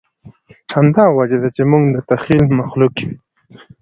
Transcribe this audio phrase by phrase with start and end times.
[0.75, 3.13] همدا وجه ده، چې موږ د تخیل مخلوق یو.